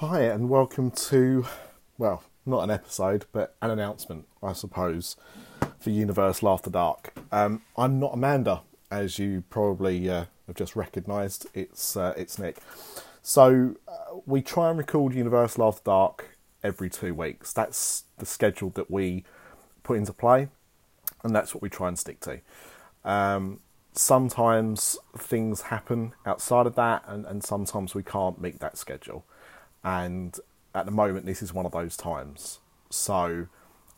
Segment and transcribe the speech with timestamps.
[0.00, 1.44] Hi, and welcome to,
[1.98, 5.16] well, not an episode, but an announcement, I suppose,
[5.80, 7.12] for Universal After Dark.
[7.32, 8.60] Um, I'm not Amanda,
[8.92, 11.48] as you probably uh, have just recognised.
[11.52, 12.58] It's uh, it's Nick.
[13.22, 17.52] So uh, we try and record Universal After Dark every two weeks.
[17.52, 19.24] That's the schedule that we
[19.82, 20.46] put into play,
[21.24, 22.38] and that's what we try and stick to.
[23.04, 23.58] Um,
[23.94, 29.24] sometimes things happen outside of that, and, and sometimes we can't meet that schedule.
[29.84, 30.38] And
[30.74, 32.58] at the moment, this is one of those times.
[32.90, 33.46] So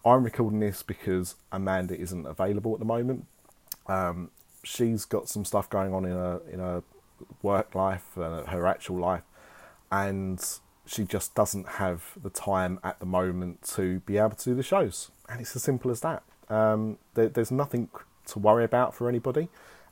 [0.05, 3.27] I'm recording this because Amanda isn't available at the moment.
[3.87, 4.31] Um,
[4.63, 6.83] she's got some stuff going on in her in her
[7.43, 9.23] work life, uh, her actual life,
[9.91, 10.43] and
[10.87, 14.63] she just doesn't have the time at the moment to be able to do the
[14.63, 15.11] shows.
[15.29, 16.23] And it's as simple as that.
[16.49, 17.89] Um, there, there's nothing
[18.27, 19.49] to worry about for anybody.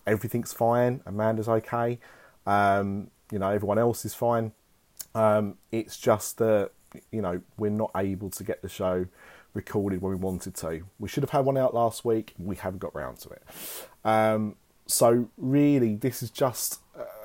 [0.07, 1.03] Everything's fine.
[1.07, 1.99] Amanda's okay.
[2.47, 4.53] Um, you know, everyone else is fine.
[5.15, 6.71] Um, it's just that
[7.11, 9.07] you know we're not able to get the show
[9.55, 10.85] recorded when we wanted to.
[10.99, 12.35] We should have had one out last week.
[12.39, 13.43] We haven't got round to it.
[14.05, 16.81] Um, so really, this is just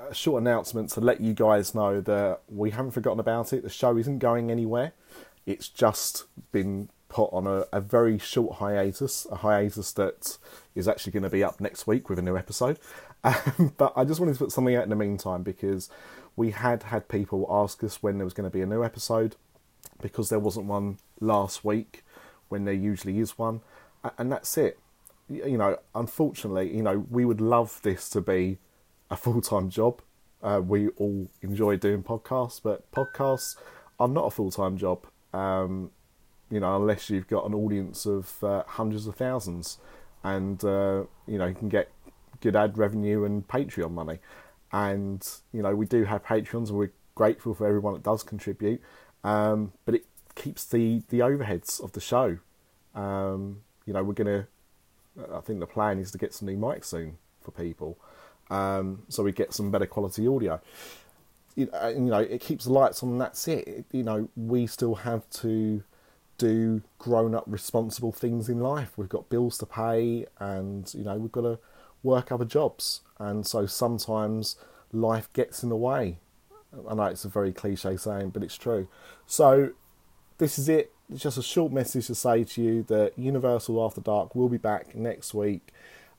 [0.10, 3.64] a short announcement to let you guys know that we haven't forgotten about it.
[3.64, 4.94] The show isn't going anywhere.
[5.46, 10.40] It's just been put on a, a very short hiatus, a hiatus that
[10.74, 12.80] is actually going to be up next week with a new episode.
[13.26, 15.90] Um, but I just wanted to put something out in the meantime because
[16.36, 19.38] we had had people ask us when there was going to be a new episode
[20.02, 22.04] because there wasn't one last week
[22.50, 23.62] when there usually is one,
[24.18, 24.78] and that's it.
[25.30, 28.58] You know, unfortunately, you know, we would love this to be
[29.10, 30.02] a full time job.
[30.42, 33.56] Uh, we all enjoy doing podcasts, but podcasts
[34.02, 35.06] are not a full time job.
[35.34, 35.92] Um,
[36.50, 39.78] you know, unless you've got an audience of uh, hundreds of thousands,
[40.24, 41.92] and uh, you know you can get
[42.42, 44.20] good ad revenue and Patreon money.
[44.72, 48.82] And you know we do have Patreons, and we're grateful for everyone that does contribute.
[49.24, 52.38] Um, but it keeps the the overheads of the show.
[52.96, 54.48] Um, you know, we're gonna.
[55.34, 57.98] I think the plan is to get some new mics soon for people,
[58.50, 60.60] um, so we get some better quality audio.
[61.56, 63.10] You know, you know, it keeps the lights on.
[63.10, 63.86] and That's it.
[63.92, 65.84] You know, we still have to
[66.38, 68.98] do grown up responsible things in life.
[68.98, 71.60] We've got bills to pay, and you know, we've got to
[72.02, 74.56] work other jobs, and so sometimes
[74.92, 76.20] life gets in the way.
[76.90, 78.88] I know it's a very cliche saying, but it's true.
[79.28, 79.72] So
[80.38, 80.92] this is it.
[81.12, 84.58] It's just a short message to say to you that Universal After Dark will be
[84.58, 85.72] back next week.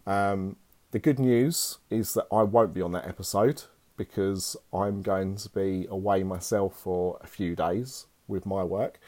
[0.06, 0.56] Um,
[0.92, 3.64] the good news is that I won't be on that episode
[3.96, 9.00] because I'm going to be away myself for a few days with my work.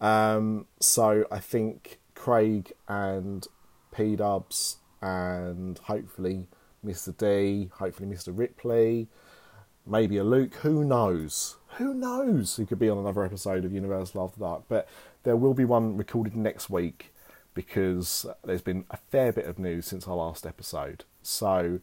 [0.00, 3.46] Um, so I think Craig and
[3.94, 6.46] P Dubs and hopefully
[6.84, 7.16] Mr.
[7.16, 8.36] D, hopefully Mr.
[8.36, 9.08] Ripley,
[9.86, 11.56] maybe a Luke, who knows?
[11.76, 14.64] Who knows who could be on another episode of Universal After Dark?
[14.68, 14.88] But
[15.24, 17.12] there will be one recorded next week
[17.54, 21.04] because there's been a fair bit of news since our last episode.
[21.22, 21.80] So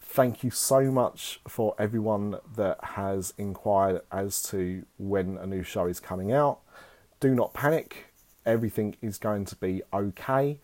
[0.00, 5.86] thank you so much for everyone that has inquired as to when a new show
[5.86, 6.60] is coming out.
[7.22, 8.12] Do not panic,
[8.44, 10.58] everything is going to be okay,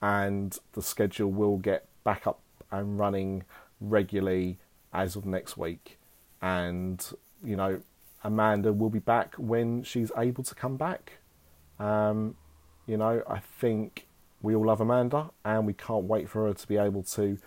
[0.00, 3.44] and the schedule will get back up and running
[3.80, 4.58] regularly
[4.92, 5.98] as of next week
[6.44, 7.10] and
[7.42, 7.80] you know
[8.22, 11.18] Amanda will be back when she's able to come back.
[11.78, 12.36] Um,
[12.86, 14.06] you know, I think
[14.40, 17.38] we all love Amanda, and we can't wait for her to be able to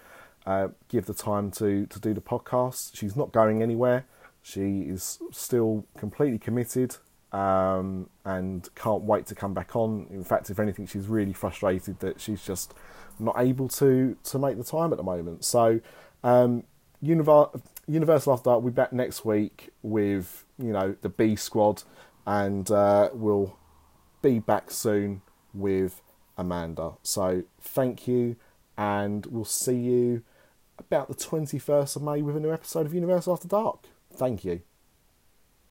[0.46, 2.96] uh, give the time to to do the podcast.
[2.96, 4.06] She's not going anywhere.
[4.42, 6.98] She is still completely committed,
[7.32, 10.08] um, and can't wait to come back on.
[10.10, 12.74] In fact, if anything, she's really frustrated that she's just
[13.20, 15.44] not able to to make the time at the moment.
[15.44, 15.82] So,
[16.24, 16.64] um,
[17.04, 21.84] Univar- Universal After Dark we'll be back next week with you know the B squad,
[22.26, 23.58] and uh, we'll
[24.22, 25.22] be back soon
[25.54, 26.02] with
[26.38, 26.94] Amanda.
[27.04, 28.36] So thank you,
[28.78, 30.24] and we'll see you
[30.80, 33.86] about the twenty first of May with a new episode of Universal After Dark.
[34.14, 34.62] Thank you.